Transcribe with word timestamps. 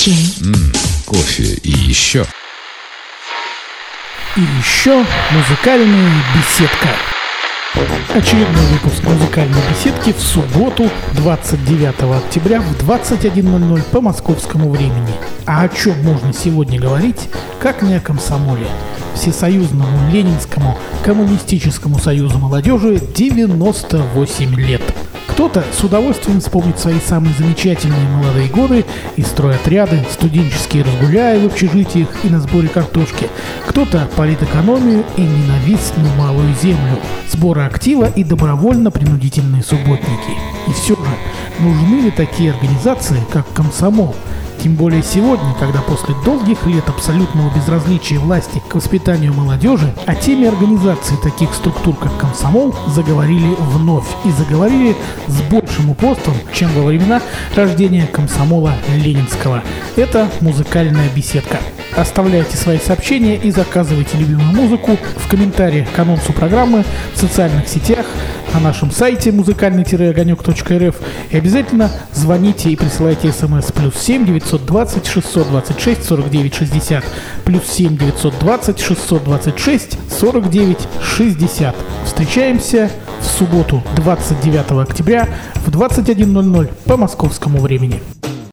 DJ. 0.00 0.14
М, 0.46 0.72
кофе 1.04 1.58
и 1.62 1.70
еще. 1.70 2.24
И 4.34 4.40
еще 4.40 5.04
музыкальная 5.30 6.10
беседка. 6.34 6.88
Очередной 8.14 8.64
выпуск 8.72 9.02
музыкальной 9.04 9.60
беседки 9.70 10.14
в 10.14 10.20
субботу, 10.22 10.88
29 11.12 12.16
октября 12.16 12.62
в 12.62 12.82
21.00 12.82 13.82
по 13.92 14.00
московскому 14.00 14.70
времени. 14.70 15.12
А 15.44 15.64
о 15.64 15.68
чем 15.68 16.02
можно 16.02 16.32
сегодня 16.32 16.80
говорить, 16.80 17.28
как 17.60 17.82
не 17.82 17.94
о 17.94 18.00
комсомоле? 18.00 18.68
Всесоюзному 19.14 20.10
Ленинскому 20.10 20.78
коммунистическому 21.04 21.98
союзу 21.98 22.38
молодежи 22.38 23.02
98 23.14 24.54
лет. 24.54 24.82
Кто-то 25.28 25.64
с 25.72 25.82
удовольствием 25.82 26.40
вспомнит 26.40 26.78
свои 26.78 26.98
самые 27.00 27.34
замечательные 27.34 28.08
молодые 28.08 28.48
годы 28.48 28.84
и 29.16 29.22
стройотряды, 29.22 30.04
студенческие 30.10 30.84
разгуляя 30.84 31.40
в 31.40 31.46
общежитиях 31.46 32.08
и 32.24 32.28
на 32.28 32.40
сборе 32.40 32.68
картошки. 32.68 33.28
Кто-то 33.66 34.08
политэкономию 34.16 35.04
и 35.16 35.22
ненавистную 35.22 36.12
малую 36.16 36.54
землю, 36.60 36.98
сборы 37.30 37.62
актива 37.62 38.10
и 38.14 38.24
добровольно-принудительные 38.24 39.62
субботники. 39.62 40.32
И 40.68 40.72
все 40.72 40.94
же, 40.94 41.10
нужны 41.60 42.02
ли 42.02 42.10
такие 42.10 42.52
организации, 42.52 43.20
как 43.32 43.50
комсомол– 43.52 44.14
тем 44.62 44.74
более 44.74 45.02
сегодня, 45.02 45.54
когда 45.58 45.80
после 45.80 46.14
долгих 46.24 46.66
лет 46.66 46.86
абсолютного 46.88 47.54
безразличия 47.54 48.18
власти 48.18 48.62
к 48.68 48.74
воспитанию 48.74 49.32
молодежи 49.32 49.94
о 50.06 50.14
теме 50.14 50.48
организации 50.48 51.16
таких 51.22 51.54
структур, 51.54 51.96
как 51.96 52.16
комсомол, 52.18 52.74
заговорили 52.88 53.54
вновь 53.58 54.08
и 54.24 54.30
заговорили 54.30 54.96
с 55.28 55.40
большим 55.50 55.90
упорством, 55.90 56.34
чем 56.52 56.70
во 56.74 56.82
времена 56.82 57.22
рождения 57.54 58.06
комсомола 58.06 58.74
Ленинского. 58.88 59.62
Это 59.96 60.28
музыкальная 60.40 61.08
беседка. 61.14 61.58
Оставляйте 62.00 62.56
свои 62.56 62.78
сообщения 62.78 63.36
и 63.36 63.50
заказывайте 63.50 64.16
любимую 64.16 64.54
музыку 64.54 64.96
в 65.16 65.28
комментариях 65.28 65.92
к 65.92 65.98
анонсу 65.98 66.32
программы 66.32 66.82
в 67.12 67.18
социальных 67.18 67.68
сетях, 67.68 68.06
на 68.54 68.60
нашем 68.60 68.90
сайте 68.90 69.30
музыкальный-огонек.рф 69.32 70.96
и 71.30 71.36
обязательно 71.36 71.90
звоните 72.14 72.70
и 72.70 72.76
присылайте 72.76 73.30
смс 73.30 73.70
плюс 73.72 73.96
7 73.98 74.24
920 74.24 75.06
626 75.06 76.04
49 76.04 76.54
60 76.54 77.04
плюс 77.44 77.64
7 77.68 77.98
920 77.98 78.80
626 78.80 79.98
49 80.18 80.78
60. 81.02 81.76
Встречаемся 82.06 82.90
в 83.20 83.26
субботу 83.26 83.82
29 83.96 84.70
октября 84.88 85.28
в 85.56 85.68
21.00 85.68 86.70
по 86.86 86.96
московскому 86.96 87.60
времени. 87.60 88.00